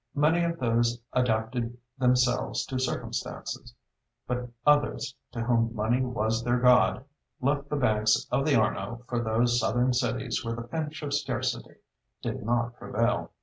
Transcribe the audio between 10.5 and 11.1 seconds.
the pinch